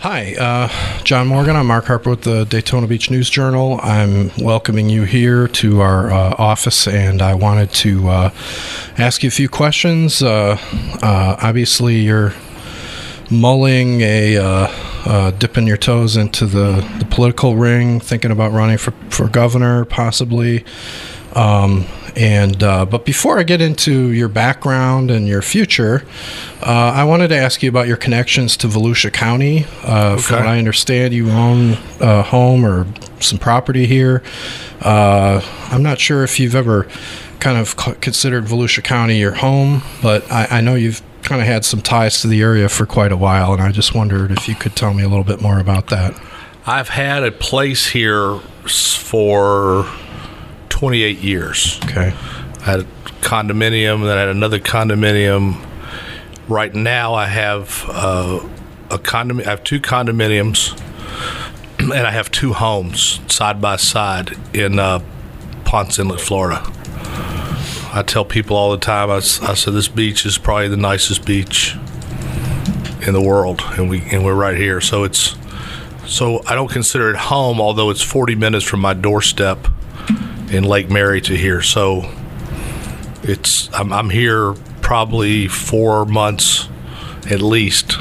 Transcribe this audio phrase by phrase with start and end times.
[0.00, 1.56] Hi, uh, John Morgan.
[1.56, 3.78] I'm Mark Harper with the Daytona Beach News Journal.
[3.82, 8.30] I'm welcoming you here to our uh, office, and I wanted to uh,
[8.96, 10.22] ask you a few questions.
[10.22, 10.56] Uh,
[11.02, 12.32] uh, obviously, you're
[13.30, 18.92] mulling a uh, dipping your toes into the, the political ring, thinking about running for,
[19.10, 20.64] for governor, possibly.
[21.34, 21.84] Um,
[22.20, 26.04] and uh, but before I get into your background and your future,
[26.60, 29.64] uh, I wanted to ask you about your connections to Volusia County.
[29.82, 30.22] Uh, Okay.
[30.22, 32.86] From what I understand, you own a home or
[33.20, 34.22] some property here.
[34.82, 36.86] Uh, I'm not sure if you've ever
[37.38, 41.64] kind of considered Volusia County your home, but I, I know you've kind of had
[41.64, 44.54] some ties to the area for quite a while, and I just wondered if you
[44.54, 46.20] could tell me a little bit more about that.
[46.66, 49.86] I've had a place here for
[50.80, 51.78] 28 years.
[51.84, 52.14] Okay.
[52.60, 52.84] I had a
[53.20, 55.62] condominium, then I had another condominium.
[56.48, 58.48] Right now, I have uh,
[58.90, 59.40] a condom.
[59.40, 60.72] I have two condominiums,
[61.78, 65.00] and I have two homes side by side in uh,
[65.66, 66.62] Ponce Inlet, Florida.
[67.92, 69.10] I tell people all the time.
[69.10, 71.76] I said this beach is probably the nicest beach
[73.06, 74.80] in the world, and we and we're right here.
[74.80, 75.36] So it's
[76.06, 79.68] so I don't consider it home, although it's 40 minutes from my doorstep
[80.50, 81.62] in Lake Mary to here.
[81.62, 82.10] So
[83.22, 86.68] it's I'm, I'm here probably four months
[87.30, 87.96] at least.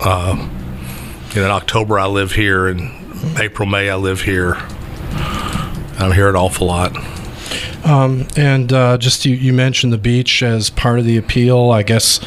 [0.00, 0.48] Uh,
[1.34, 4.54] in October I live here, and April May I live here.
[5.98, 6.96] I'm here an awful lot.
[8.36, 11.70] And uh, just you, you mentioned the beach as part of the appeal.
[11.70, 12.20] I guess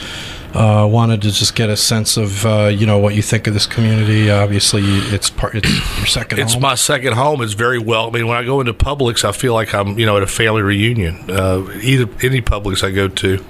[0.53, 3.53] uh, wanted to just get a sense of uh, you know what you think of
[3.53, 4.31] this community.
[4.31, 5.55] Obviously, it's part.
[5.55, 6.39] It's your second.
[6.39, 6.61] It's home.
[6.61, 7.41] my second home.
[7.41, 8.07] It's very well.
[8.07, 10.27] I mean, when I go into Publix, I feel like I'm, you know, at a
[10.27, 11.29] family reunion.
[11.29, 13.43] Uh, either any Publix I go to,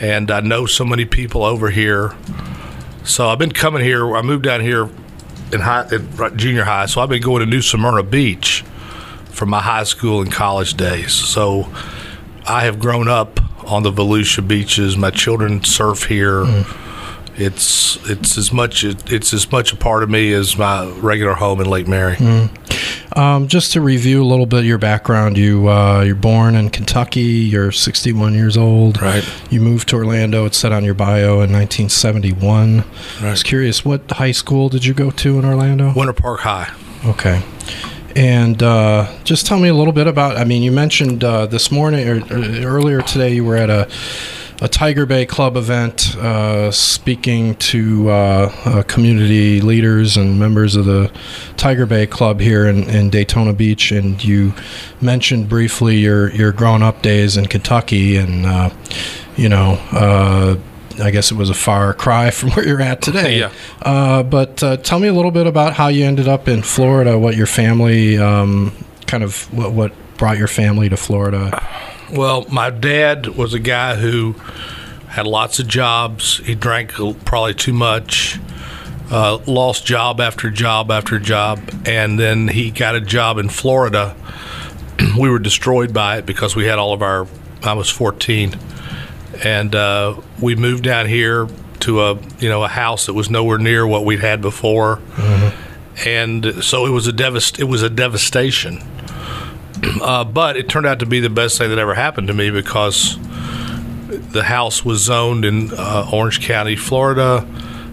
[0.00, 2.14] and I know so many people over here.
[3.04, 4.16] So I've been coming here.
[4.16, 4.88] I moved down here
[5.52, 6.86] in high, in junior high.
[6.86, 8.62] So I've been going to New Smyrna Beach
[9.30, 11.12] for my high school and college days.
[11.12, 11.68] So
[12.46, 14.96] I have grown up on the Volusia beaches.
[14.96, 16.44] My children surf here.
[17.36, 21.60] It's it's as much it's as much a part of me as my regular home
[21.60, 22.16] in Lake Mary.
[23.16, 26.70] Um, just to review a little bit of your background, you uh, you're born in
[26.70, 27.20] Kentucky.
[27.20, 29.00] You're 61 years old.
[29.00, 29.26] Right.
[29.50, 30.44] You moved to Orlando.
[30.44, 32.84] It said on your bio in 1971.
[33.20, 35.92] I was curious, what high school did you go to in Orlando?
[35.94, 36.72] Winter Park High.
[37.04, 37.42] Okay.
[38.16, 40.36] And uh, just tell me a little bit about.
[40.36, 43.88] I mean, you mentioned uh, this morning or, or earlier today you were at a
[44.62, 50.84] a Tiger Bay Club event, uh, speaking to uh, uh, community leaders and members of
[50.84, 51.10] the
[51.56, 54.52] Tiger Bay Club here in, in Daytona Beach, and you
[55.00, 58.70] mentioned briefly your your growing up days in Kentucky, and uh,
[59.36, 60.58] you know.
[61.00, 63.30] I guess it was a far cry from where you're at today.
[63.40, 63.52] Yeah.
[63.80, 67.18] Uh, but uh, tell me a little bit about how you ended up in Florida.
[67.18, 68.72] What your family, um,
[69.06, 71.66] kind of, what, what brought your family to Florida?
[72.12, 74.34] Well, my dad was a guy who
[75.08, 76.38] had lots of jobs.
[76.38, 76.92] He drank
[77.24, 78.38] probably too much,
[79.10, 84.14] uh, lost job after job after job, and then he got a job in Florida.
[85.18, 87.26] we were destroyed by it because we had all of our.
[87.62, 88.54] I was 14,
[89.42, 91.48] and uh, we moved down here
[91.80, 95.00] to a you know a house that was nowhere near what we'd had before,
[96.04, 98.82] and so it was a devast- It was a devastation.
[100.02, 102.50] Uh, but it turned out to be the best thing that ever happened to me
[102.50, 103.16] because
[104.32, 107.46] the house was zoned in uh, Orange County, Florida.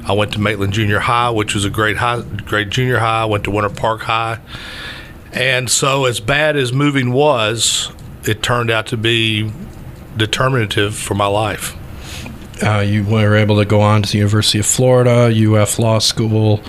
[0.06, 3.22] I went to Maitland Junior High, which was a great high, great junior high.
[3.22, 4.40] I went to Winter Park High,
[5.32, 7.90] and so as bad as moving was,
[8.26, 9.50] it turned out to be
[10.18, 11.76] determinative for my life.
[12.64, 16.60] Uh, you were able to go on to the University of Florida, UF Law School,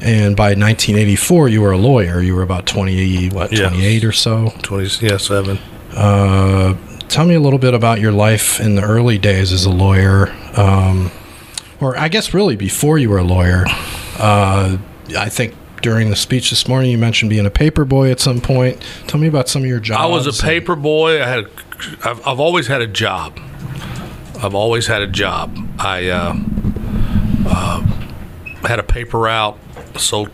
[0.00, 2.20] and by 1984 you were a lawyer.
[2.20, 3.68] You were about 20, what, Yeah.
[3.70, 4.52] 28 or so.
[4.62, 5.58] Twenty, yeah, seven.
[5.92, 6.74] Uh,
[7.08, 10.32] tell me a little bit about your life in the early days as a lawyer,
[10.56, 11.10] um,
[11.80, 13.64] or I guess really before you were a lawyer.
[14.18, 14.78] Uh,
[15.18, 18.40] I think during the speech this morning you mentioned being a paper boy at some
[18.40, 18.80] point.
[19.06, 20.00] Tell me about some of your jobs.
[20.00, 21.22] I was a paper boy.
[21.22, 21.46] I had,
[22.04, 23.38] I've, I've always had a job.
[24.42, 25.56] I've always had a job.
[25.78, 26.36] I, uh,
[27.46, 27.80] uh,
[28.66, 29.58] had a paper route,
[29.96, 30.30] sold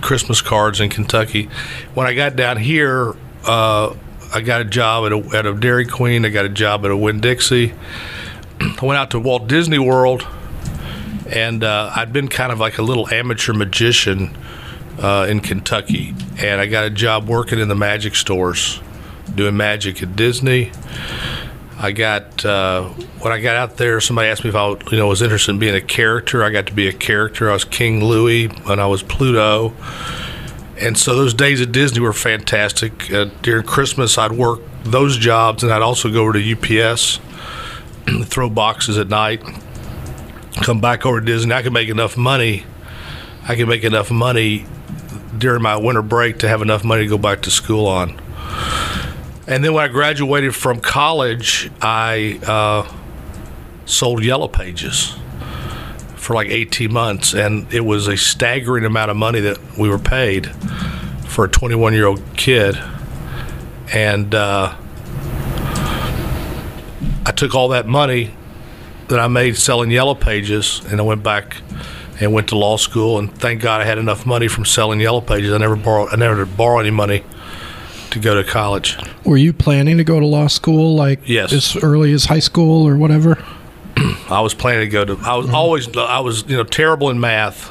[0.00, 1.48] Christmas cards in Kentucky.
[1.94, 3.14] When I got down here,
[3.44, 3.94] uh,
[4.34, 6.24] I got a job at a, at a Dairy Queen.
[6.24, 7.74] I got a job at a Winn Dixie.
[8.60, 10.26] I went out to Walt Disney World,
[11.28, 14.36] and uh, I'd been kind of like a little amateur magician
[15.00, 18.80] uh, in Kentucky, and I got a job working in the magic stores,
[19.34, 20.72] doing magic at Disney.
[21.78, 22.88] I got uh,
[23.20, 25.58] when I got out there, somebody asked me if I you know was interested in
[25.58, 26.42] being a character.
[26.42, 27.50] I got to be a character.
[27.50, 29.74] I was King Louis when I was Pluto,
[30.78, 33.12] and so those days at Disney were fantastic.
[33.12, 37.20] Uh, during Christmas, I'd work those jobs, and I'd also go over to UPS,
[38.24, 39.42] throw boxes at night,
[40.62, 41.52] come back over to Disney.
[41.52, 42.64] I could make enough money.
[43.46, 44.66] I could make enough money
[45.36, 48.18] during my winter break to have enough money to go back to school on.
[49.48, 52.92] And then when I graduated from college, I uh,
[53.84, 55.16] sold Yellow Pages
[56.16, 60.00] for like 18 months, and it was a staggering amount of money that we were
[60.00, 60.48] paid
[61.28, 62.76] for a 21 year old kid.
[63.94, 64.76] And uh,
[67.24, 68.34] I took all that money
[69.06, 71.58] that I made selling Yellow Pages, and I went back
[72.18, 73.20] and went to law school.
[73.20, 75.52] And thank God I had enough money from selling Yellow Pages.
[75.52, 76.08] I never borrowed.
[76.12, 77.22] I never borrow any money
[78.16, 78.96] to go to college.
[79.24, 81.52] Were you planning to go to law school like Yes.
[81.52, 83.42] as early as high school or whatever?
[84.28, 85.18] I was planning to go to.
[85.22, 85.94] I was always.
[85.96, 87.70] I was you know terrible in math,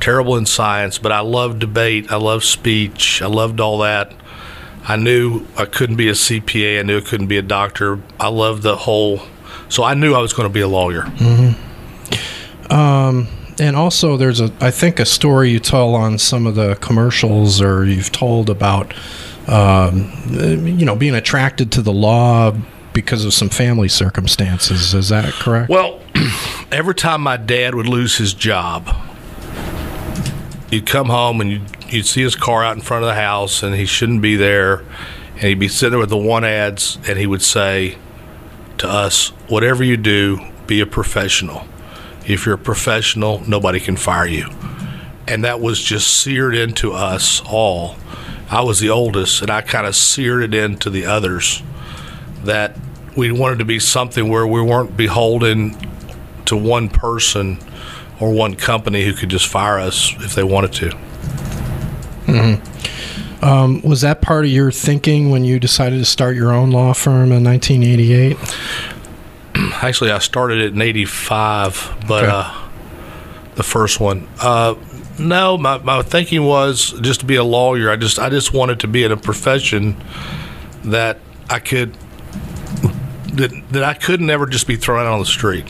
[0.00, 2.10] terrible in science, but I loved debate.
[2.10, 3.20] I loved speech.
[3.22, 4.12] I loved all that.
[4.88, 6.78] I knew I couldn't be a CPA.
[6.78, 8.00] I knew I couldn't be a doctor.
[8.20, 9.20] I loved the whole.
[9.68, 11.02] So I knew I was going to be a lawyer.
[11.02, 12.72] Mm-hmm.
[12.72, 16.74] Um, And also, there's a I think a story you tell on some of the
[16.76, 18.92] commercials, or you've told about,
[19.46, 22.54] um, you know, being attracted to the law
[22.92, 24.94] because of some family circumstances.
[24.94, 25.68] Is that correct?
[25.68, 26.00] Well,
[26.72, 28.94] every time my dad would lose his job,
[30.70, 33.62] you'd come home and you'd, you'd see his car out in front of the house,
[33.62, 34.84] and he shouldn't be there,
[35.34, 37.96] and he'd be sitting there with the one ads, and he would say
[38.78, 41.66] to us, "Whatever you do, be a professional.
[42.26, 44.48] If you're a professional, nobody can fire you."
[45.28, 47.96] And that was just seared into us all.
[48.48, 51.62] I was the oldest, and I kind of seared it into the others
[52.44, 52.76] that
[53.16, 55.76] we wanted to be something where we weren't beholden
[56.44, 57.58] to one person
[58.20, 60.90] or one company who could just fire us if they wanted to.
[62.26, 63.44] Mm-hmm.
[63.44, 66.92] Um, was that part of your thinking when you decided to start your own law
[66.92, 68.36] firm in 1988?
[69.74, 72.32] Actually, I started it in '85, but Okay.
[72.32, 72.50] uh,
[73.54, 74.26] the first one.
[74.40, 74.74] Uh,
[75.18, 77.90] no, my, my thinking was just to be a lawyer.
[77.90, 79.96] I just I just wanted to be in a profession
[80.84, 81.18] that
[81.48, 81.94] I could
[83.34, 85.66] that that I could never just be thrown out on the street.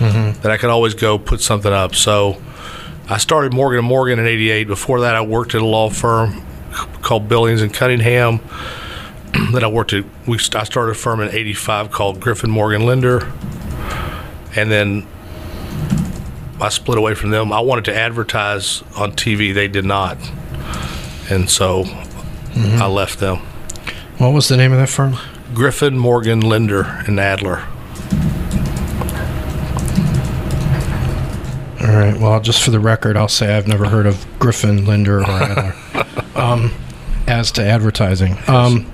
[0.00, 1.94] That I could always go put something up.
[1.94, 2.40] So
[3.08, 4.64] I started Morgan and Morgan in '88.
[4.66, 6.42] Before that, I worked at a law firm
[7.02, 8.40] called Billings and Cunningham.
[9.52, 13.32] then I worked at we I started a firm in '85 called Griffin Morgan Linder,
[14.56, 15.06] and then
[16.60, 17.52] I split away from them.
[17.52, 19.54] I wanted to advertise on TV.
[19.54, 20.18] They did not,
[21.30, 21.84] and so
[22.54, 23.38] I left them.
[24.18, 25.16] What was the name of that firm?
[25.54, 27.66] Griffin Morgan Linder and Adler.
[31.80, 32.16] All right.
[32.20, 35.74] Well, just for the record, I'll say I've never heard of Griffin, Linder, or Adler.
[36.34, 36.72] um,
[37.26, 38.90] as to advertising, um,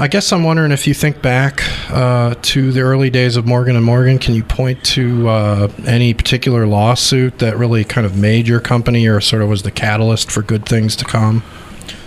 [0.00, 3.74] I guess I'm wondering if you think back uh, to the early days of Morgan
[3.74, 8.46] and Morgan, can you point to uh, any particular lawsuit that really kind of made
[8.46, 11.42] your company, or sort of was the catalyst for good things to come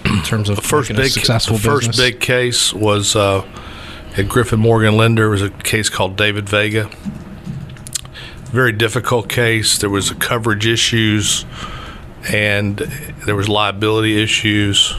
[0.05, 2.12] in terms of first making a big successful the first business?
[2.12, 3.45] big case was uh,
[4.15, 6.89] at Griffin Morgan Linder It was a case called David Vega.
[8.45, 9.77] Very difficult case.
[9.77, 11.43] There was coverage issues,
[12.31, 12.77] and
[13.25, 14.95] there was liability issues.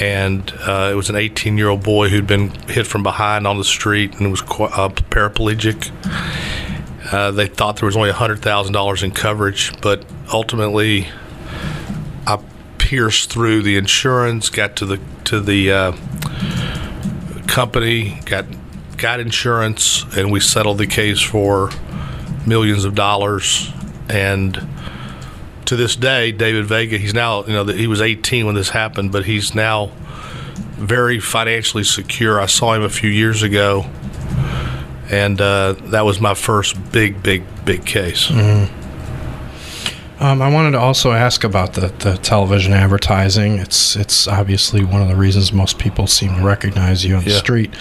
[0.00, 3.56] And uh, it was an 18 year old boy who'd been hit from behind on
[3.58, 5.90] the street and was uh, paraplegic.
[7.12, 11.06] Uh, they thought there was only $100,000 in coverage, but ultimately,
[12.26, 12.42] I
[12.78, 15.92] pierced through the insurance, got to the to the uh,
[17.46, 18.44] company, got
[18.96, 21.70] got insurance, and we settled the case for
[22.46, 23.70] millions of dollars.
[24.08, 24.56] And
[25.66, 29.12] to this day, David Vega, he's now you know he was 18 when this happened,
[29.12, 29.90] but he's now
[30.78, 32.40] very financially secure.
[32.40, 33.86] I saw him a few years ago,
[35.10, 38.30] and uh, that was my first big, big, big case.
[40.18, 43.58] Um, I wanted to also ask about the, the television advertising.
[43.58, 47.32] It's it's obviously one of the reasons most people seem to recognize you on the
[47.32, 47.36] Yeah.
[47.38, 47.74] street.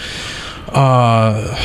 [0.76, 1.56] Uh,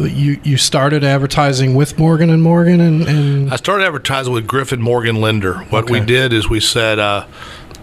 [0.00, 4.82] you you started advertising with Morgan and Morgan, and, and I started advertising with Griffin
[4.82, 5.60] Morgan Linder.
[5.70, 7.26] What we did is we said uh,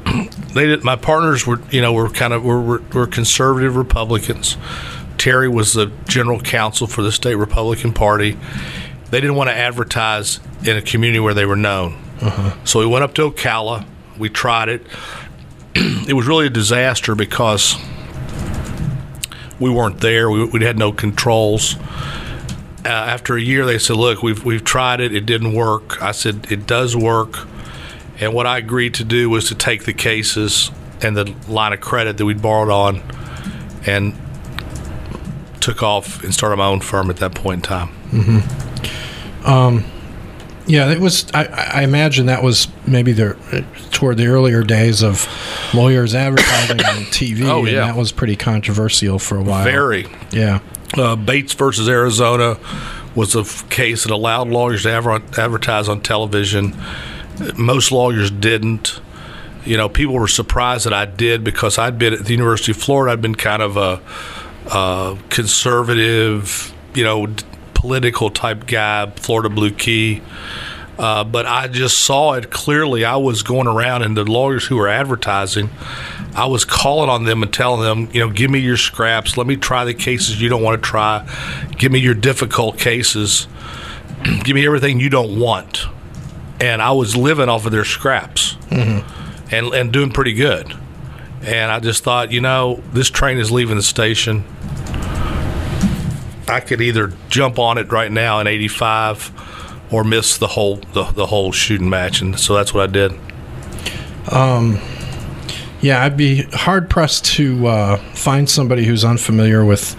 [0.54, 0.84] they did.
[0.84, 4.58] My partners were you know were kind of were, were, were conservative Republicans.
[5.18, 8.38] Terry was the general counsel for the state Republican Party.
[9.10, 11.98] They didn't want to advertise in a community where they were known.
[12.66, 13.86] So we went up to Ocala.
[14.18, 14.86] We tried it.
[15.76, 17.78] it was really a disaster because
[19.60, 20.30] we weren't there.
[20.30, 21.76] We, we had no controls
[22.88, 25.14] uh, after a year, they said, "Look, we've we've tried it.
[25.14, 27.46] It didn't work." I said, "It does work."
[28.20, 30.72] And what I agreed to do was to take the cases
[31.02, 33.04] and the line of credit that we'd borrowed on,
[33.86, 34.16] and
[35.60, 37.90] took off and started my own firm at that point in time.
[40.68, 41.26] Yeah, it was.
[41.34, 43.36] I, I imagine that was maybe the
[43.92, 45.28] toward the earlier days of
[45.74, 47.46] lawyers advertising on TV.
[47.48, 47.86] Oh, and yeah.
[47.88, 49.64] that was pretty controversial for a while.
[49.64, 50.60] Very Yeah.
[50.96, 52.58] uh, Bates versus Arizona
[53.16, 56.76] was a f- case that allowed lawyers to adver- advertise on television.
[57.58, 59.00] Most lawyers didn't.
[59.66, 62.78] You know, people were surprised that I did because I'd been at the University of
[62.78, 63.12] Florida.
[63.14, 64.00] I'd been kind of a,
[64.72, 67.28] a conservative, you know,
[67.88, 70.22] political type guy, Florida Blue Key.
[71.00, 73.06] Uh, but I just saw it clearly.
[73.06, 75.70] I was going around, and the lawyers who were advertising,
[76.36, 79.38] I was calling on them and telling them, you know, give me your scraps.
[79.38, 81.26] Let me try the cases you don't want to try.
[81.78, 83.48] Give me your difficult cases.
[84.44, 85.86] give me everything you don't want.
[86.60, 88.58] And I was living off of their scraps
[89.50, 90.76] and, and doing pretty good.
[91.42, 94.44] And I just thought, you know, this train is leaving the station.
[96.50, 101.04] I could either jump on it right now in '85 or miss the whole the,
[101.06, 103.12] the whole shooting match, and so that's what I did.
[105.80, 109.96] Yeah, I'd be hard pressed to uh, find somebody who's unfamiliar with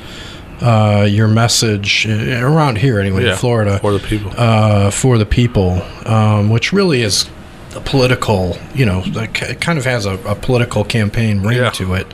[0.61, 4.33] uh, your message uh, around here, anyway, in Florida, for the people.
[4.37, 7.31] uh, for the people, um, which really is
[7.77, 11.71] a political, you know, it kind of has a, a political campaign ring Yeah.
[11.71, 12.07] to it.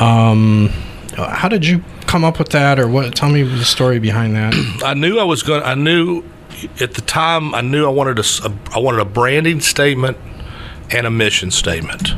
[0.00, 0.68] Um,
[1.16, 1.82] how did you
[2.14, 3.12] come up with that, or what?
[3.16, 4.54] Tell me the story behind that.
[4.84, 5.64] I knew I was going.
[5.64, 6.22] I knew
[6.80, 7.52] at the time.
[7.56, 8.24] I knew I wanted a,
[8.72, 10.16] I wanted a branding statement
[10.92, 12.10] and a mission statement,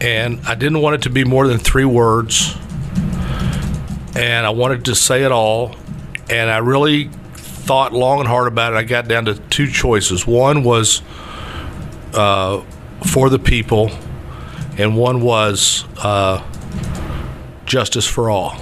[0.00, 2.56] and I didn't want it to be more than three words.
[4.14, 5.74] And I wanted to say it all,
[6.30, 8.76] and I really thought long and hard about it.
[8.76, 10.24] I got down to two choices.
[10.24, 11.02] One was
[12.14, 12.60] uh,
[13.04, 13.90] for the people,
[14.76, 16.48] and one was uh,
[17.66, 18.56] justice for all.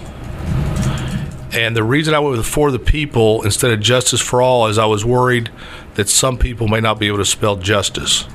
[1.56, 4.76] And the reason I went with for the people instead of justice for all is
[4.76, 5.50] I was worried
[5.94, 8.26] that some people may not be able to spell justice.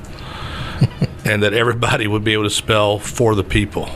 [1.25, 3.89] and that everybody would be able to spell for the people.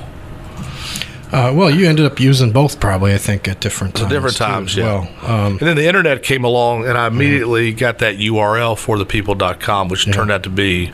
[1.32, 3.14] Uh, well, you ended up using both, probably.
[3.14, 4.10] I think at different times.
[4.10, 4.86] different times, yeah.
[4.86, 8.98] Well, um, And then the internet came along and I immediately got that URL for
[8.98, 10.92] the people.com, which turned out to be,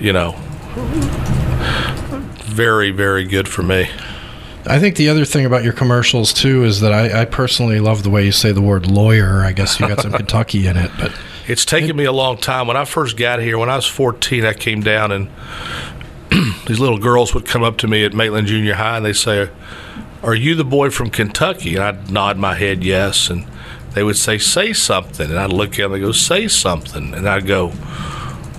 [0.00, 0.36] you know,
[2.44, 3.90] very, very good for me.
[4.64, 8.04] I think the other thing about your commercials too is that I, I personally love
[8.04, 9.42] the way you say the word lawyer.
[9.42, 11.12] I guess you got some Kentucky in it, but
[11.48, 12.68] It's taken me a long time.
[12.68, 15.28] When I first got here, when I was 14, I came down and
[16.66, 19.50] these little girls would come up to me at Maitland Junior High and they say,
[20.22, 21.74] Are you the boy from Kentucky?
[21.74, 23.28] And I'd nod my head yes.
[23.30, 23.44] And
[23.94, 25.28] they would say, Say something.
[25.28, 27.14] And I'd look at them and go, Say something.
[27.14, 27.70] And I'd go,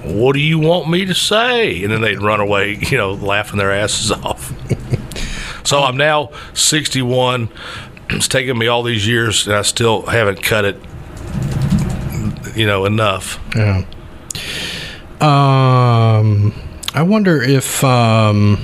[0.03, 1.81] What do you want me to say?
[1.81, 4.51] And then they'd run away, you know, laughing their asses off.
[5.63, 7.49] so I'm now 61.
[8.09, 10.77] It's taken me all these years and I still haven't cut it,
[12.55, 13.39] you know, enough.
[13.55, 13.85] yeah.
[15.21, 16.53] Um,
[16.93, 18.57] I wonder if um,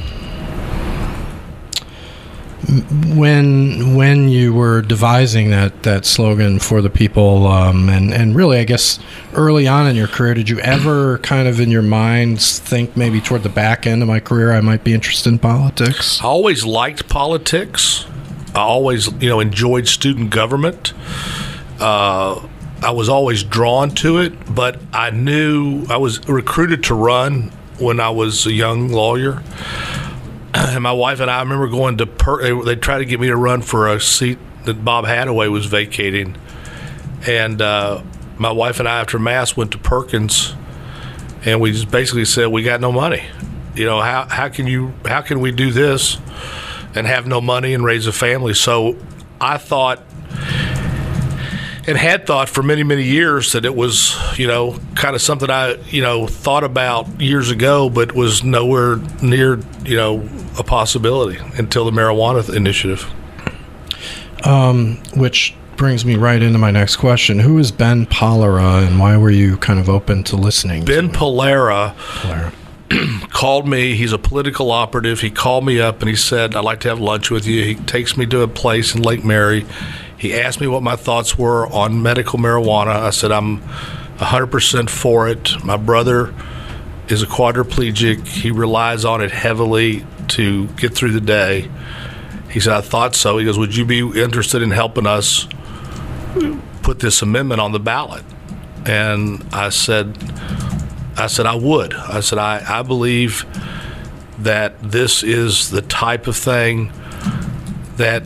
[3.15, 8.59] when when you were devising that that slogan for the people, um, and and really,
[8.59, 8.99] I guess
[9.33, 13.21] early on in your career, did you ever kind of in your minds think maybe
[13.21, 16.21] toward the back end of my career I might be interested in politics?
[16.21, 18.05] I always liked politics.
[18.53, 20.93] I always, you know, enjoyed student government.
[21.79, 22.47] Uh,
[22.81, 27.99] I was always drawn to it, but I knew I was recruited to run when
[27.99, 29.43] I was a young lawyer.
[30.69, 33.19] And my wife and I, I remember going to per- they, they tried to get
[33.19, 36.35] me to run for a seat that Bob Hattaway was vacating,
[37.27, 38.01] and uh,
[38.37, 40.53] my wife and I, after mass, went to Perkins,
[41.45, 43.23] and we just basically said we got no money.
[43.75, 46.17] You know how how can you how can we do this
[46.95, 48.53] and have no money and raise a family?
[48.53, 48.97] So
[49.39, 50.03] I thought
[51.89, 55.49] and had thought for many many years that it was you know kind of something
[55.49, 61.39] I you know thought about years ago, but was nowhere near you know a possibility
[61.57, 63.11] until the marijuana initiative.
[64.45, 67.39] Um, which brings me right into my next question.
[67.39, 70.85] Who is Ben Pollara and why were you kind of open to listening?
[70.85, 72.53] Ben to Pollara Pollara?
[73.29, 73.95] called me.
[73.95, 75.21] He's a political operative.
[75.21, 77.63] He called me up and he said, I'd like to have lunch with you.
[77.63, 79.65] He takes me to a place in Lake Mary.
[80.19, 82.89] He asked me what my thoughts were on medical marijuana.
[82.89, 83.61] I said, I'm
[84.17, 85.63] 100% for it.
[85.63, 86.33] My brother
[87.07, 88.27] is a quadriplegic.
[88.27, 91.71] He relies on it heavily to get through the day.
[92.51, 93.37] He said, I thought so.
[93.37, 95.47] He goes, Would you be interested in helping us
[96.81, 98.25] put this amendment on the ballot?
[98.85, 100.17] And I said,
[101.15, 101.93] I said, I would.
[101.93, 103.45] I said, I, I believe
[104.39, 106.91] that this is the type of thing
[107.95, 108.23] that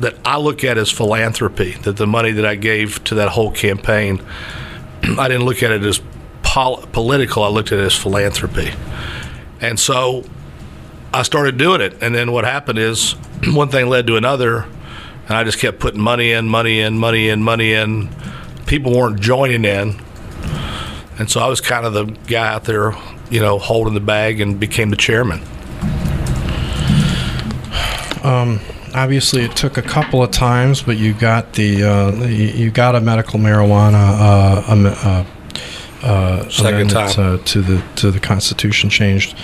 [0.00, 1.72] that I look at as philanthropy.
[1.82, 4.22] That the money that I gave to that whole campaign,
[5.02, 6.00] I didn't look at it as
[6.42, 7.42] pol- political.
[7.42, 8.72] I looked at it as philanthropy,
[9.60, 10.24] and so
[11.12, 11.96] I started doing it.
[12.00, 13.12] And then what happened is
[13.46, 14.62] one thing led to another,
[15.28, 18.08] and I just kept putting money in, money in, money in, money in.
[18.66, 20.00] People weren't joining in,
[21.18, 22.92] and so I was kind of the guy out there,
[23.30, 25.40] you know, holding the bag, and became the chairman.
[28.24, 28.60] Um,
[28.94, 33.00] Obviously, it took a couple of times, but you got the uh, you got a
[33.00, 35.24] medical marijuana uh, uh,
[36.04, 37.34] uh, Second amendment, time.
[37.34, 39.36] uh, to the to the Constitution changed.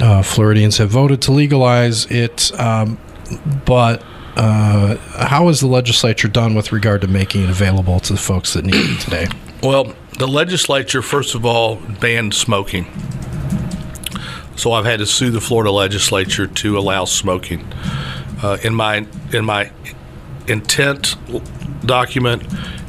[0.00, 2.98] Uh, Floridians have voted to legalize it, um,
[3.66, 4.02] but
[4.36, 8.54] uh, how is the legislature done with regard to making it available to the folks
[8.54, 9.26] that need it today?
[9.62, 12.86] Well, the legislature, first of all, banned smoking.
[14.54, 17.66] So I've had to sue the Florida legislature to allow smoking.
[18.42, 19.70] Uh, in my in my
[20.46, 21.16] intent
[21.84, 22.42] document,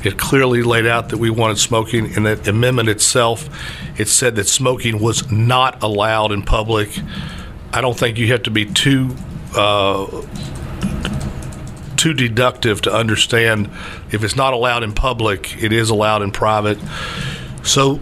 [0.03, 2.13] it clearly laid out that we wanted smoking.
[2.13, 3.49] In the amendment itself,
[3.99, 6.99] it said that smoking was not allowed in public.
[7.73, 9.15] I don't think you have to be too
[9.55, 10.25] uh,
[11.99, 13.69] too deductive to understand
[14.11, 16.79] if it's not allowed in public, it is allowed in private.
[17.63, 17.99] So,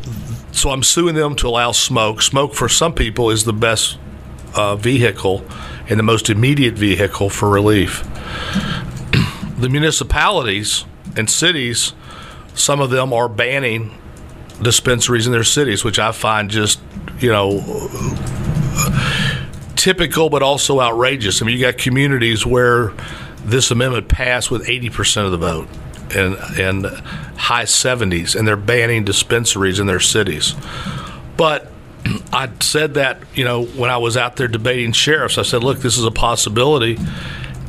[0.51, 2.22] so I'm suing them to allow smoke.
[2.22, 3.98] Smoke for some people is the best
[4.55, 5.44] uh, vehicle
[5.90, 8.03] and the most immediate vehicle for relief.
[9.57, 11.94] the municipalities and cities,
[12.53, 13.98] some of them are banning
[14.62, 16.79] dispensaries in their cities, which I find just,
[17.20, 17.60] you know,
[19.75, 21.42] typical but also outrageous.
[21.42, 22.94] I mean, you got communities where
[23.46, 25.70] this amendment passed with 80% of the vote
[26.16, 26.86] and and
[27.38, 30.55] high 70s and they're banning dispensaries in their cities.
[31.38, 31.72] But
[32.31, 35.79] I said that, you know, when I was out there debating sheriffs, I said, "Look,
[35.79, 36.98] this is a possibility."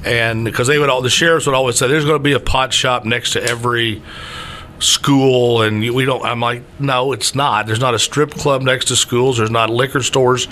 [0.05, 2.41] And because they would all the sheriffs would always say there's going to be a
[2.41, 4.03] pot shop next to every
[4.79, 7.67] school and we don't I'm like, "No, it's not.
[7.67, 10.47] There's not a strip club next to schools, there's not liquor stores."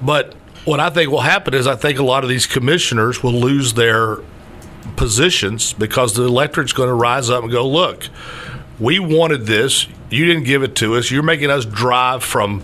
[0.00, 3.32] But what I think will happen is I think a lot of these commissioners will
[3.32, 4.18] lose their
[4.96, 8.08] positions because the electorate's going to rise up and go, look,
[8.78, 9.86] we wanted this.
[10.10, 11.10] You didn't give it to us.
[11.10, 12.62] You're making us drive from,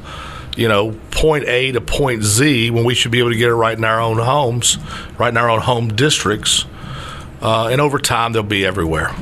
[0.57, 3.55] you know, point A to point Z when we should be able to get it
[3.55, 4.79] right in our own homes,
[5.19, 6.67] right in our own home districts.
[7.41, 9.15] Uh, and over time, they'll be everywhere.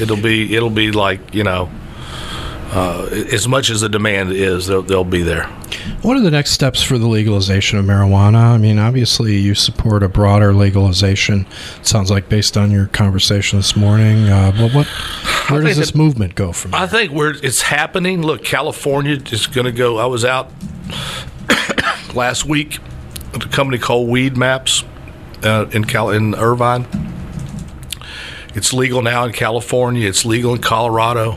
[0.00, 1.70] It'll be it'll be like you know,
[2.72, 5.48] uh, as much as the demand is, they'll, they'll be there.
[6.02, 8.54] What are the next steps for the legalization of marijuana?
[8.54, 11.46] I mean, obviously, you support a broader legalization.
[11.78, 14.28] It sounds like based on your conversation this morning.
[14.28, 14.88] Uh, but what,
[15.50, 16.74] where does this that- movement go from?
[16.74, 18.22] I think where it's happening.
[18.22, 19.98] Look, California is going to go.
[19.98, 20.50] I was out
[22.14, 22.78] last week
[23.34, 24.84] at a company called Weedmaps
[25.42, 26.86] uh, in Cal in Irvine.
[28.54, 30.08] It's legal now in California.
[30.08, 31.32] It's legal in Colorado.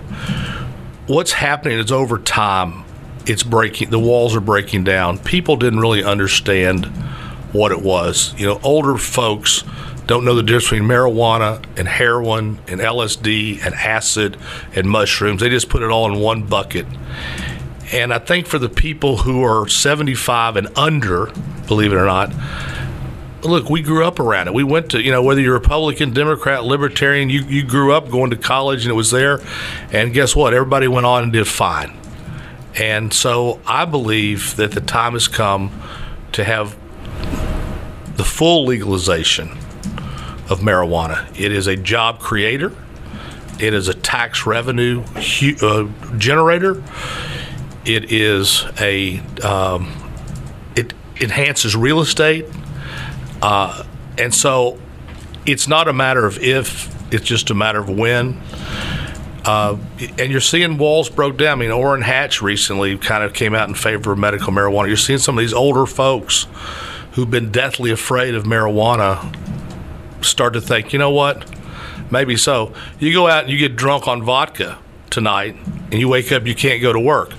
[1.07, 2.83] What's happening is over time,
[3.25, 3.89] it's breaking.
[3.89, 5.17] The walls are breaking down.
[5.19, 6.85] People didn't really understand
[7.53, 8.35] what it was.
[8.37, 9.63] You know, older folks
[10.07, 14.37] don't know the difference between marijuana and heroin and LSD and acid
[14.73, 15.41] and mushrooms.
[15.41, 16.87] They just put it all in one bucket.
[17.91, 21.27] And I think for the people who are 75 and under,
[21.67, 22.33] believe it or not,
[23.43, 24.53] look, we grew up around it.
[24.53, 28.29] We went to, you know, whether you're Republican, Democrat, Libertarian, you, you grew up going
[28.29, 29.41] to college and it was there.
[29.91, 30.53] And guess what?
[30.53, 31.97] Everybody went on and did fine.
[32.75, 35.81] And so I believe that the time has come
[36.31, 36.77] to have
[38.15, 39.57] the full legalization
[40.49, 41.27] of marijuana.
[41.39, 42.73] It is a job creator.
[43.59, 46.83] It is a tax revenue hu- uh, generator.
[47.85, 49.91] It is a um,
[50.75, 52.45] it enhances real estate,
[53.41, 53.83] uh,
[54.17, 54.79] and so
[55.45, 58.39] it's not a matter of if; it's just a matter of when.
[59.45, 59.77] Uh,
[60.19, 61.57] and you're seeing walls broke down.
[61.57, 64.87] I mean, Orrin Hatch recently kind of came out in favor of medical marijuana.
[64.87, 66.47] You're seeing some of these older folks
[67.13, 69.33] who've been deathly afraid of marijuana
[70.21, 71.49] start to think, you know what?
[72.11, 72.73] Maybe so.
[72.99, 74.77] You go out and you get drunk on vodka
[75.09, 75.55] tonight,
[75.91, 77.33] and you wake up, you can't go to work.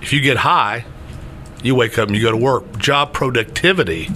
[0.00, 0.84] If you get high,
[1.62, 2.78] you wake up and you go to work.
[2.78, 4.08] Job productivity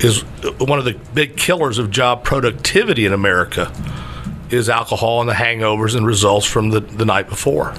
[0.00, 0.22] is
[0.58, 3.72] one of the big killers of job productivity in America
[4.50, 7.74] is alcohol and the hangovers and results from the, the night before.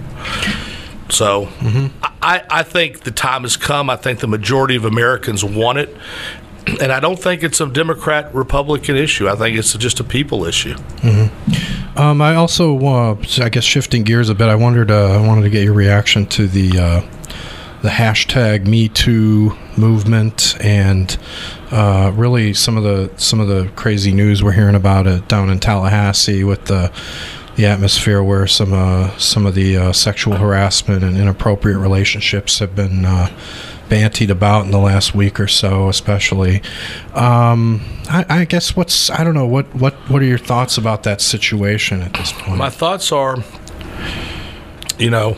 [1.09, 1.87] So mm-hmm.
[2.21, 3.89] I, I think the time has come.
[3.89, 5.95] I think the majority of Americans want it.
[6.81, 9.27] And I don't think it's a Democrat Republican issue.
[9.27, 10.75] I think it's just a people issue.
[10.75, 11.97] Mm-hmm.
[11.99, 14.49] Um, I also, uh, I guess, shifting gears a bit.
[14.49, 14.91] I wondered.
[14.91, 17.01] Uh, I wanted to get your reaction to the uh,
[17.81, 21.17] the hashtag Me Too movement and
[21.71, 25.49] uh, really some of the some of the crazy news we're hearing about it down
[25.49, 26.91] in Tallahassee with the
[27.55, 32.75] the atmosphere where some uh, some of the uh, sexual harassment and inappropriate relationships have
[32.75, 33.05] been
[33.89, 36.61] bantied about in the last week or so, especially.
[37.13, 41.03] Um, I, I, guess what's I don't know what what what are your thoughts about
[41.03, 42.57] that situation at this point?
[42.57, 43.37] My thoughts are,
[44.97, 45.37] you know,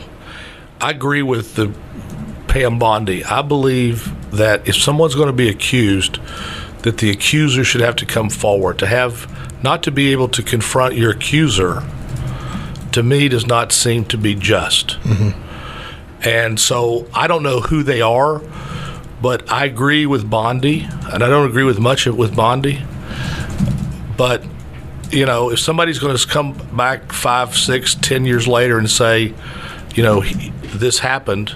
[0.80, 1.72] I agree with the
[2.48, 3.24] Pam Bondi.
[3.24, 6.18] I believe that if someone's going to be accused,
[6.82, 8.78] that the accuser should have to come forward.
[8.78, 9.28] To have
[9.62, 11.82] not to be able to confront your accuser,
[12.92, 14.98] to me, does not seem to be just.
[15.00, 15.49] Mm-hmm.
[16.22, 18.40] And so I don't know who they are,
[19.22, 22.82] but I agree with Bondi, and I don't agree with much of with Bondi.
[24.16, 24.44] But
[25.10, 29.34] you know, if somebody's going to come back five, six, ten years later and say,
[29.94, 31.54] you know, he, this happened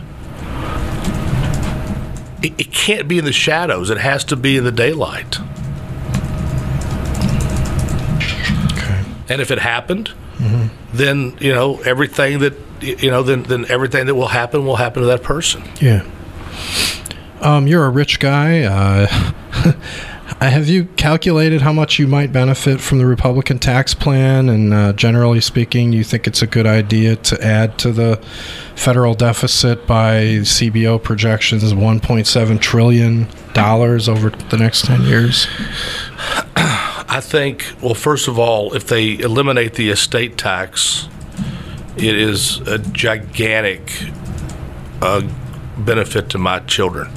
[2.45, 3.91] it, it can't be in the shadows.
[3.91, 5.41] It has to be in the daylight.
[8.73, 9.05] Okay.
[9.29, 10.67] And if it happened, mm-hmm.
[10.93, 15.03] then you know everything that you know then then everything that will happen will happen
[15.03, 15.63] to that person.
[15.81, 16.05] Yeah.
[17.41, 18.63] Um, you're a rich guy.
[18.63, 19.07] Uh,
[20.41, 24.49] have you calculated how much you might benefit from the Republican tax plan?
[24.49, 28.17] And uh, generally speaking, you think it's a good idea to add to the
[28.75, 35.47] federal deficit by CBO projections $1.7 trillion over the next 10 years?
[36.57, 41.09] I think, well, first of all, if they eliminate the estate tax,
[41.97, 43.93] it is a gigantic
[45.01, 45.23] uh,
[45.79, 47.11] benefit to my children.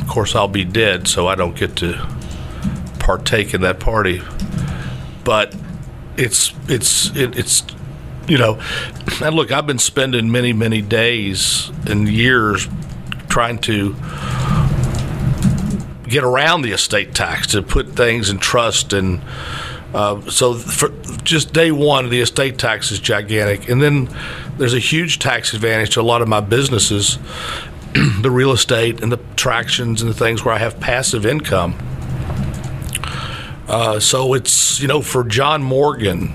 [0.00, 2.06] Of course, I'll be dead, so I don't get to
[2.98, 4.22] partake in that party.
[5.24, 5.54] But
[6.16, 7.64] it's it's it, it's
[8.28, 8.60] you know,
[9.22, 12.68] and look, I've been spending many, many days and years
[13.28, 13.94] trying to
[16.08, 19.22] get around the estate tax to put things in trust and
[19.94, 20.92] uh, so for
[21.24, 24.08] just day one the estate tax is gigantic and then
[24.56, 27.18] there's a huge tax advantage to a lot of my businesses
[28.20, 31.76] the real estate and the tractions and the things where i have passive income
[33.68, 36.32] uh, so it's you know for john morgan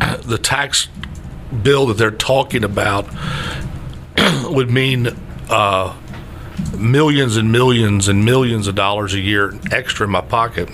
[0.22, 0.88] the tax
[1.62, 3.06] bill that they're talking about
[4.44, 5.08] would mean
[5.48, 5.96] uh,
[6.76, 10.68] millions and millions and millions of dollars a year extra in my pocket.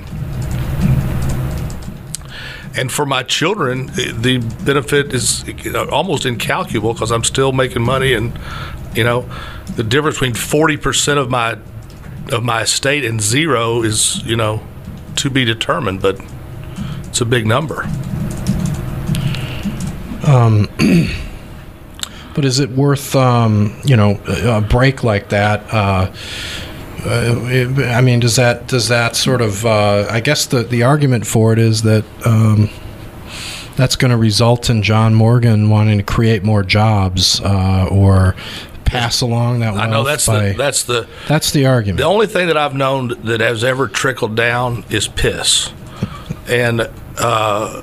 [2.76, 5.44] And for my children, the benefit is
[5.90, 8.38] almost incalculable because I'm still making money, and
[8.94, 9.28] you know,
[9.76, 11.58] the difference between forty percent of my
[12.32, 14.60] of my estate and zero is you know
[15.16, 16.20] to be determined, but
[17.04, 17.88] it's a big number.
[20.26, 20.68] Um,
[22.34, 25.62] but is it worth, um, you know, a break like that?
[25.72, 26.12] Uh,
[27.06, 29.64] uh, I mean, does that does that sort of?
[29.66, 32.70] Uh, I guess the the argument for it is that um,
[33.76, 38.36] that's going to result in John Morgan wanting to create more jobs uh, or
[38.84, 39.74] pass along that.
[39.74, 41.98] I know that's by, the that's the that's the argument.
[41.98, 45.72] The only thing that I've known that has ever trickled down is piss,
[46.48, 46.88] and
[47.18, 47.82] uh,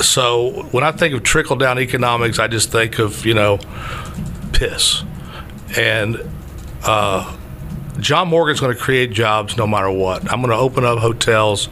[0.00, 3.58] so when I think of trickle down economics, I just think of you know
[4.52, 5.02] piss,
[5.76, 6.22] and
[6.84, 7.36] uh,
[8.00, 10.22] John Morgan's going to create jobs no matter what.
[10.30, 11.68] I'm going to open up hotels.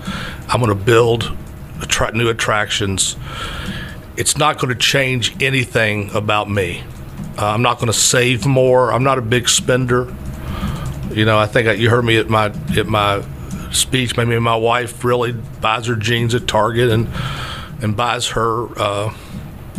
[0.49, 1.35] I'm going to build
[1.81, 3.17] attra- new attractions.
[4.17, 6.83] It's not going to change anything about me.
[7.39, 8.93] Uh, I'm not going to save more.
[8.93, 10.15] I'm not a big spender.
[11.11, 13.25] You know, I think I, you heard me at my at my
[13.73, 14.17] speech.
[14.17, 17.09] Maybe my wife really buys her jeans at Target and
[17.81, 19.15] and buys her uh,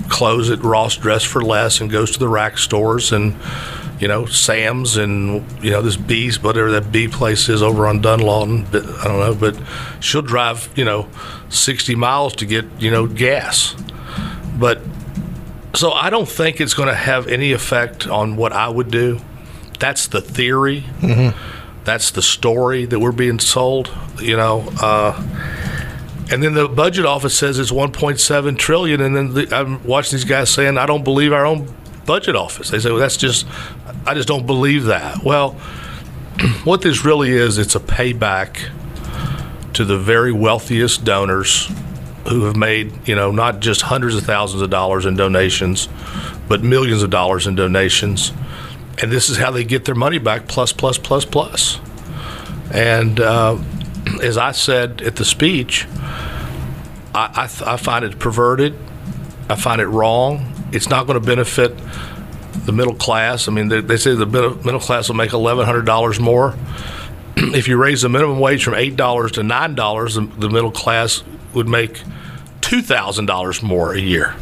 [0.08, 3.36] clothes at Ross Dress for Less and goes to the rack stores and
[4.00, 8.02] you know Sam's and you know this B's whatever that B place is over on
[8.02, 8.68] Dunlawton.
[8.68, 9.60] I don't know, but
[10.00, 11.08] she'll drive you know
[11.50, 13.76] 60 miles to get you know gas.
[14.58, 14.82] But
[15.76, 19.20] so I don't think it's going to have any effect on what I would do.
[19.80, 20.82] That's the theory.
[21.00, 21.38] Mm-hmm.
[21.86, 23.92] that's the story that we're being sold.
[24.20, 25.16] You know, uh,
[26.32, 30.26] and then the budget office says it's 1.7 trillion, and then the, I'm watching these
[30.26, 31.74] guys saying I don't believe our own
[32.10, 32.72] budget office.
[32.72, 33.46] They say, well, that's just
[34.06, 35.24] I just don't believe that.
[35.24, 35.52] Well,
[36.64, 38.70] what this really is, it's a payback
[39.74, 41.70] to the very wealthiest donors
[42.28, 45.88] who have made, you know, not just hundreds of thousands of dollars in donations,
[46.48, 48.32] but millions of dollars in donations.
[49.02, 51.80] And this is how they get their money back plus, plus, plus, plus.
[52.74, 53.58] And uh,
[54.24, 55.88] as I said at the speech,
[57.14, 58.76] I, I, I find it perverted.
[59.50, 60.54] I find it wrong.
[60.72, 61.74] It's not going to benefit
[62.70, 63.48] the middle class.
[63.48, 66.56] I mean, they, they say the middle, class will make $1,100 more.
[67.36, 71.24] if you raise the minimum wage from $8 to $9, the, the middle class
[71.56, 72.04] would make
[72.62, 74.36] $2,000 more a year.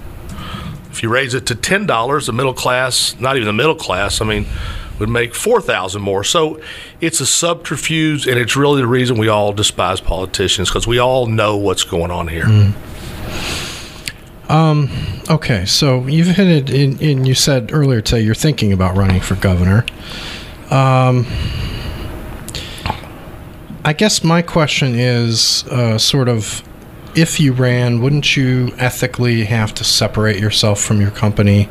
[0.91, 4.25] If you raise it to $10, the middle class, not even the middle class, I
[4.25, 4.45] mean,
[4.99, 6.25] would make 4000 more.
[6.25, 6.59] So
[6.99, 11.27] it's a subterfuge, and it's really the reason we all despise politicians because we all
[11.27, 12.45] know what's going on here.
[12.45, 12.73] Mm.
[14.49, 14.89] Um,
[15.29, 19.19] okay, so you've hit it, in, in, you said earlier today you're thinking about running
[19.19, 19.85] for governor.
[20.71, 21.25] Um,
[23.83, 26.63] I guess my question is uh, sort of
[27.15, 31.67] if you ran, wouldn't you ethically have to separate yourself from your company?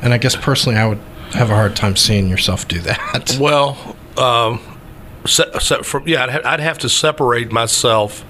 [0.00, 1.00] And I guess personally, I would
[1.32, 3.36] have a hard time seeing yourself do that.
[3.40, 4.60] Well, um,
[5.26, 8.24] se- se- from, yeah, I'd, ha- I'd have to separate myself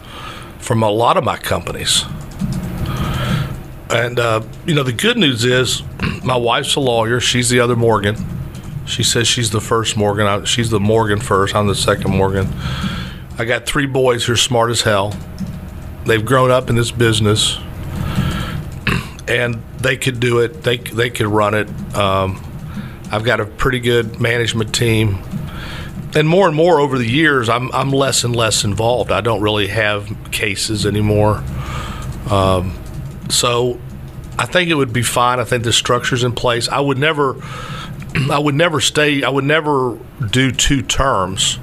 [0.58, 2.04] from a lot of my companies.
[3.90, 5.82] And, uh, you know, the good news is
[6.24, 7.18] my wife's a lawyer.
[7.18, 8.16] She's the other Morgan.
[8.86, 10.26] She says she's the first Morgan.
[10.26, 11.54] I, she's the Morgan first.
[11.54, 12.48] I'm the second Morgan.
[13.38, 15.14] I got three boys who are smart as hell.
[16.04, 17.58] They've grown up in this business,
[19.28, 20.62] and they could do it.
[20.62, 21.68] They they could run it.
[21.94, 22.42] Um,
[23.12, 25.18] I've got a pretty good management team,
[26.14, 29.12] and more and more over the years, I'm I'm less and less involved.
[29.12, 31.44] I don't really have cases anymore.
[32.30, 32.79] Um,
[33.32, 33.78] so
[34.38, 35.38] I think it would be fine.
[35.40, 36.68] I think the structure's in place.
[36.68, 37.36] I would never,
[38.30, 39.22] I would never stay.
[39.22, 39.98] I would never
[40.30, 41.58] do two terms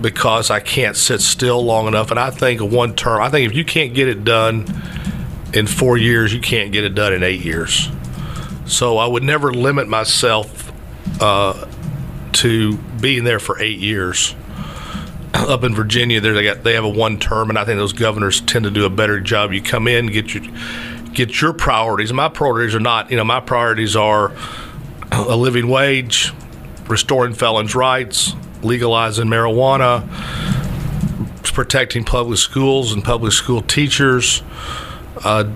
[0.00, 2.10] because I can't sit still long enough.
[2.10, 4.66] And I think one term, I think if you can't get it done
[5.52, 7.88] in four years, you can't get it done in eight years.
[8.66, 10.72] So I would never limit myself
[11.20, 11.66] uh,
[12.32, 14.34] to being there for eight years.
[15.50, 18.40] Up in Virginia, they got they have a one term, and I think those governors
[18.40, 19.52] tend to do a better job.
[19.52, 20.44] You come in, get your
[21.12, 22.12] get your priorities.
[22.12, 24.32] My priorities are not, you know, my priorities are
[25.10, 26.32] a living wage,
[26.88, 30.06] restoring felons' rights, legalizing marijuana,
[31.42, 34.42] protecting public schools and public school teachers.
[35.24, 35.50] Uh,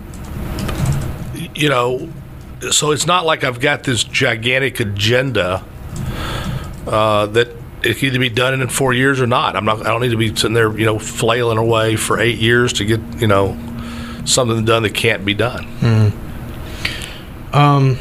[1.55, 2.09] you know,
[2.71, 5.65] so it's not like I've got this gigantic agenda
[6.87, 7.49] uh, that
[7.85, 9.57] it can either be done in four years or not.
[9.57, 9.81] I'm not.
[9.87, 12.85] I don't need to be sitting there, you know, flailing away for eight years to
[12.85, 13.57] get, you know,
[14.25, 15.65] something done that can't be done.
[15.81, 17.55] Mm.
[17.55, 17.99] Um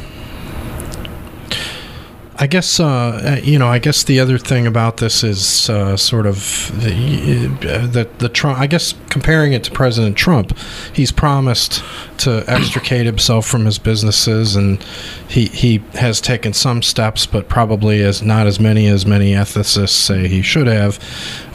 [2.36, 3.68] I guess uh, uh, you know.
[3.68, 6.36] I guess the other thing about this is uh, sort of
[6.80, 8.58] the, uh, the the Trump.
[8.58, 10.56] I guess comparing it to President Trump,
[10.92, 11.84] he's promised
[12.18, 14.82] to extricate himself from his businesses, and
[15.28, 19.90] he he has taken some steps, but probably as not as many as many ethicists
[19.90, 20.98] say he should have.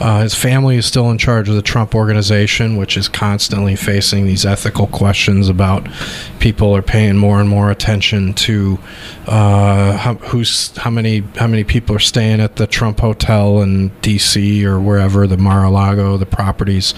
[0.00, 4.24] Uh, his family is still in charge of the Trump organization, which is constantly facing
[4.24, 5.86] these ethical questions about
[6.38, 8.78] people are paying more and more attention to
[9.26, 10.16] uh,
[10.76, 14.64] how, how many how many people are staying at the Trump Hotel in D.C.
[14.64, 16.94] or wherever the Mar-a-Lago, the properties.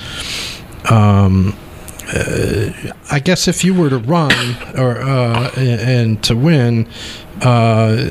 [0.91, 1.57] Um,
[2.09, 2.71] uh,
[3.11, 4.33] I guess if you were to run
[4.77, 6.89] or uh, and to win,
[7.43, 8.11] uh,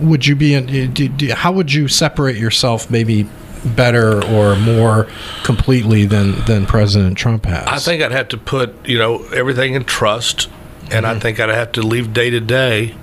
[0.00, 0.54] would you be?
[0.54, 2.90] In, how would you separate yourself?
[2.90, 3.26] Maybe
[3.64, 5.08] better or more
[5.44, 7.66] completely than than President Trump has.
[7.68, 10.48] I think I'd have to put you know everything in trust,
[10.90, 11.16] and mm-hmm.
[11.16, 12.94] I think I'd have to leave day to day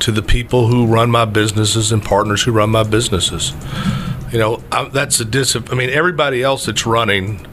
[0.00, 3.52] to the people who run my businesses and partners who run my businesses.
[4.32, 5.56] You know, I, that's a dis.
[5.56, 7.46] I mean, everybody else that's running,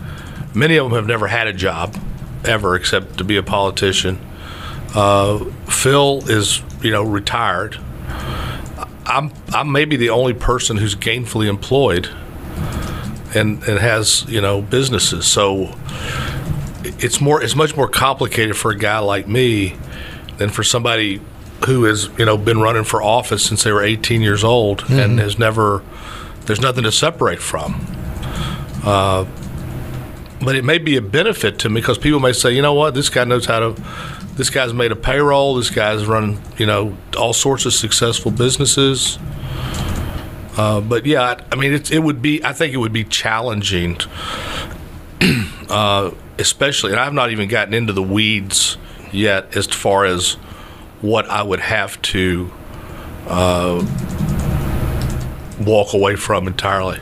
[0.53, 1.97] many of them have never had a job
[2.45, 4.19] ever except to be a politician.
[4.95, 7.77] Uh, Phil is, you know, retired.
[9.05, 12.09] I'm I'm maybe the only person who's gainfully employed
[13.33, 15.25] and and has you know businesses.
[15.25, 15.75] So
[16.83, 19.75] it's more it's much more complicated for a guy like me
[20.37, 21.21] than for somebody
[21.67, 24.99] who has you know been running for office since they were 18 years old mm-hmm.
[24.99, 25.83] and has never
[26.47, 27.85] there's nothing to separate from.
[28.83, 29.25] Uh,
[30.41, 32.93] but it may be a benefit to me because people may say, you know what,
[32.93, 33.83] this guy knows how to.
[34.35, 35.55] This guy's made a payroll.
[35.55, 39.17] This guy's run, you know, all sorts of successful businesses.
[40.55, 42.43] Uh, but yeah, I, I mean, it's, it would be.
[42.45, 43.97] I think it would be challenging,
[45.69, 46.91] uh, especially.
[46.91, 48.77] And I've not even gotten into the weeds
[49.11, 50.37] yet as far as
[51.01, 52.51] what I would have to
[53.27, 53.85] uh,
[55.65, 56.99] walk away from entirely.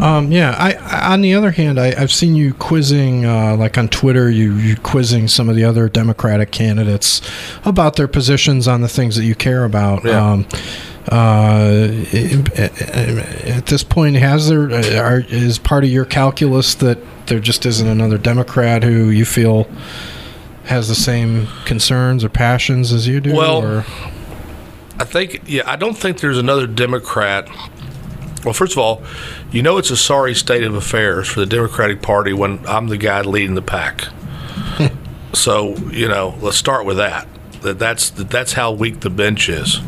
[0.00, 0.54] Um, yeah.
[0.58, 4.30] I, I, on the other hand, I, I've seen you quizzing, uh, like on Twitter,
[4.30, 7.22] you you quizzing some of the other Democratic candidates
[7.64, 10.04] about their positions on the things that you care about.
[10.04, 10.32] Yeah.
[10.32, 10.46] Um,
[11.10, 11.88] uh,
[13.46, 17.86] at this point, has there are, is part of your calculus that there just isn't
[17.86, 19.68] another Democrat who you feel
[20.66, 23.34] has the same concerns or passions as you do?
[23.34, 23.84] Well, or?
[24.98, 27.48] I think, yeah, I don't think there's another Democrat.
[28.44, 29.02] Well, first of all,
[29.50, 32.96] you know it's a sorry state of affairs for the Democratic Party when I'm the
[32.96, 34.04] guy leading the pack.
[35.32, 37.28] so you know, let's start with that.
[37.62, 39.80] That that's that that's how weak the bench is.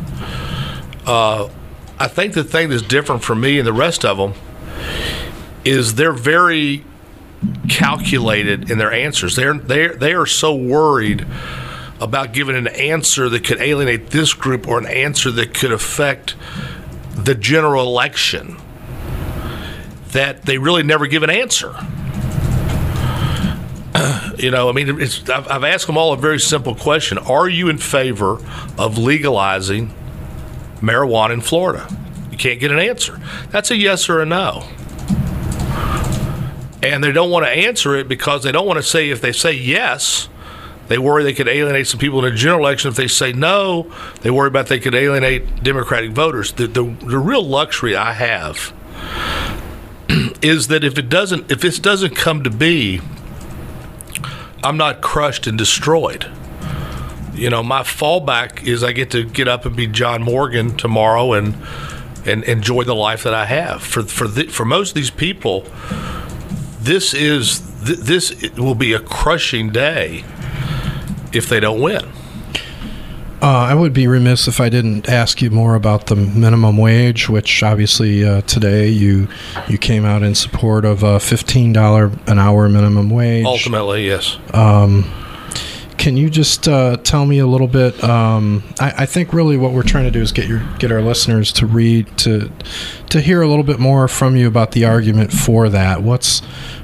[1.05, 1.49] Uh,
[1.97, 4.33] I think the thing that's different from me and the rest of them
[5.65, 6.83] is they're very
[7.69, 9.35] calculated in their answers.
[9.35, 11.25] They're they they are so worried
[11.99, 16.35] about giving an answer that could alienate this group or an answer that could affect
[17.15, 18.57] the general election
[20.11, 21.75] that they really never give an answer.
[24.37, 27.47] you know, I mean, it's, I've, I've asked them all a very simple question: Are
[27.47, 28.39] you in favor
[28.77, 29.93] of legalizing
[30.79, 31.87] marijuana in Florida?
[32.31, 33.19] You can't get an answer.
[33.49, 34.67] That's a yes or a no.
[36.81, 39.33] And they don't want to answer it because they don't want to say if they
[39.33, 40.29] say yes,
[40.87, 42.89] they worry they could alienate some people in a general election.
[42.89, 46.53] If they say no, they worry about they could alienate Democratic voters.
[46.53, 48.73] The, the, the real luxury I have
[50.41, 53.01] is that if it doesn't if this doesn't come to be,
[54.63, 56.29] I'm not crushed and destroyed.
[57.33, 61.33] You know, my fallback is I get to get up and be John Morgan tomorrow
[61.33, 61.55] and
[62.25, 63.83] and enjoy the life that I have.
[63.83, 65.65] For for the, for most of these people,
[66.79, 70.23] this is th- this will be a crushing day
[71.33, 72.05] if they don't win.
[73.41, 77.29] Uh, I would be remiss if I didn't ask you more about the minimum wage,
[77.29, 79.29] which obviously uh, today you
[79.69, 83.45] you came out in support of a fifteen dollar an hour minimum wage.
[83.45, 84.37] Ultimately, yes.
[85.99, 88.01] Can you just uh, tell me a little bit?
[88.05, 91.01] Um, I, I think really what we're trying to do is get your get our
[91.01, 92.49] listeners to read to
[93.09, 96.01] to hear a little bit more from you about the argument for that.
[96.01, 96.39] What's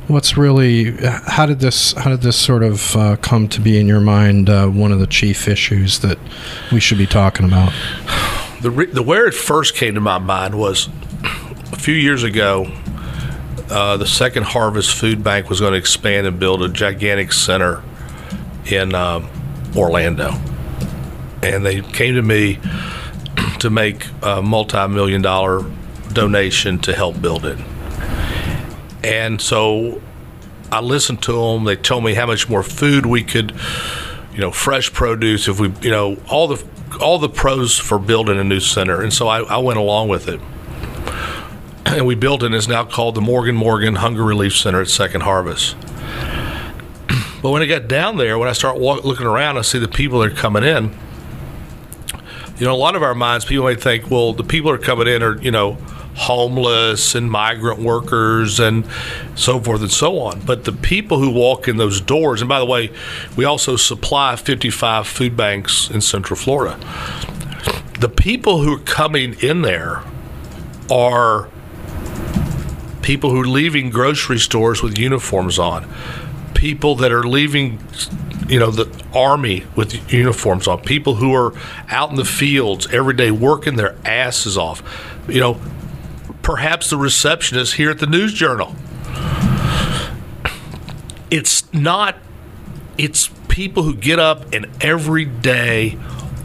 [0.09, 3.87] what's really how did this how did this sort of uh, come to be in
[3.87, 4.49] your mind?
[4.49, 6.19] Uh, one of the chief issues that
[6.73, 7.71] we should be talking about.
[8.59, 10.89] The, re- the where it first came to my mind was
[11.71, 12.69] a few years ago.
[13.69, 17.81] Uh, the Second Harvest Food Bank was going to expand and build a gigantic center
[18.67, 19.29] in um,
[19.75, 20.31] Orlando,
[21.43, 22.59] and they came to me
[23.59, 25.63] to make a multi-million dollar
[26.13, 27.59] donation to help build it.
[29.03, 30.01] And so
[30.71, 31.65] I listened to them.
[31.65, 33.53] They told me how much more food we could,
[34.33, 36.65] you know, fresh produce if we, you know, all the
[36.99, 39.01] all the pros for building a new center.
[39.01, 40.39] And so I, I went along with it.
[41.85, 42.47] And we built it.
[42.47, 45.75] And it's now called the Morgan Morgan Hunger Relief Center at Second Harvest.
[47.45, 49.87] But when I got down there, when I start walk, looking around, I see the
[49.87, 50.85] people that are coming in.
[52.57, 54.83] You know, a lot of our minds, people may think, well, the people that are
[54.83, 55.73] coming in are, you know,
[56.15, 58.83] homeless and migrant workers and
[59.35, 60.39] so forth and so on.
[60.39, 62.89] But the people who walk in those doors, and by the way,
[63.37, 66.79] we also supply 55 food banks in Central Florida.
[67.99, 70.01] The people who are coming in there
[70.89, 71.47] are
[73.03, 75.87] people who are leaving grocery stores with uniforms on,
[76.65, 77.79] people that are leaving,
[78.47, 81.53] you know, the army with uniforms on, people who are
[81.89, 84.81] out in the fields every day working their asses off,
[85.27, 85.61] you know,
[86.41, 88.75] perhaps the receptionist here at the News Journal.
[91.29, 92.15] It's not,
[92.97, 95.99] it's people who get up and every day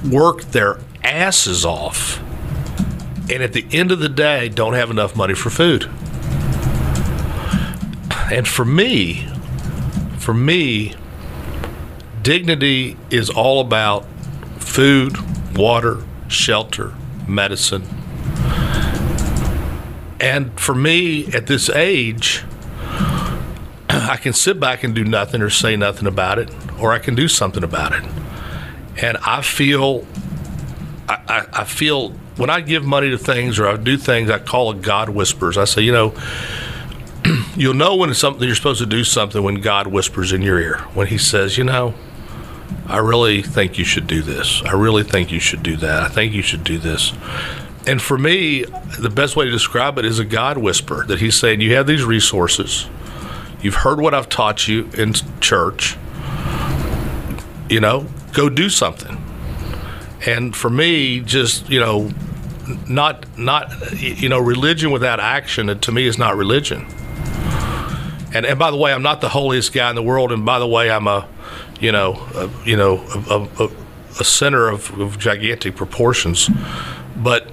[0.06, 2.22] work their asses off
[3.30, 5.90] and at the end of the day don't have enough money for food.
[8.30, 9.27] And for me,
[10.21, 10.94] for me,
[12.23, 14.06] dignity is all about
[14.58, 15.16] food,
[15.56, 16.94] water, shelter,
[17.27, 17.83] medicine.
[20.21, 22.44] And for me, at this age,
[23.88, 27.14] I can sit back and do nothing or say nothing about it, or I can
[27.14, 28.04] do something about it.
[29.02, 30.06] And I feel,
[31.08, 34.38] I, I, I feel when I give money to things or I do things, I
[34.38, 35.56] call it God whispers.
[35.56, 36.14] I say, you know,
[37.57, 40.61] you'll know when it's something you're supposed to do something when God whispers in your
[40.61, 40.79] ear.
[40.94, 41.94] When He says, you know,
[42.87, 44.63] I really think you should do this.
[44.65, 46.03] I really think you should do that.
[46.03, 47.13] I think you should do this.
[47.87, 48.65] and for me,
[48.98, 51.87] the best way to describe it is a God whisper that He's saying, You have
[51.87, 52.88] these resources.
[53.63, 55.96] You've heard what I've taught you in church.
[57.69, 59.19] You know, go do something.
[60.27, 62.11] And for me, just, you know,
[62.88, 66.87] not, not, you know, religion without action, to me, is not religion.
[68.33, 70.33] And, and by the way, I'm not the holiest guy in the world.
[70.33, 71.28] And by the way, I'm a,
[71.81, 73.70] you know, a, you know, a, a,
[74.20, 76.48] a sinner of, of gigantic proportions.
[77.16, 77.50] But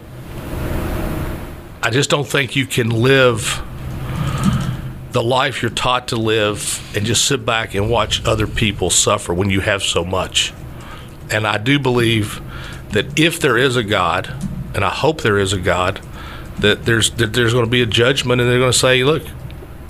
[1.82, 3.64] I just don't think you can live
[5.12, 9.34] the life you're taught to live and just sit back and watch other people suffer
[9.34, 10.54] when you have so much.
[11.32, 12.42] And I do believe
[12.92, 14.34] that if there is a God,
[14.76, 16.02] and I hope there is a God,
[16.60, 19.24] that there's that there's going to be a judgment, and they're going to say, "Look,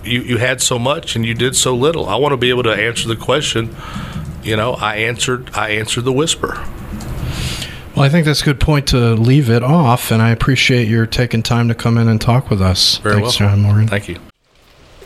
[0.07, 2.63] you you had so much and you did so little." I want to be able
[2.63, 3.75] to answer the question.
[4.43, 6.63] You know, I answered I answered the whisper.
[7.95, 11.07] Well, I think that's a good point to leave it off, and I appreciate your
[11.07, 12.99] taking time to come in and talk with us.
[12.99, 13.49] Very Thanks, well.
[13.49, 13.87] John Morgan.
[13.87, 14.19] Thank you.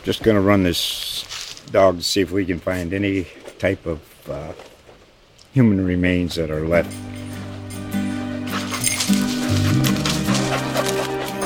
[0.04, 3.28] Just going to run this dog to see if we can find any
[3.60, 4.52] type of uh,
[5.54, 6.94] human remains that are left.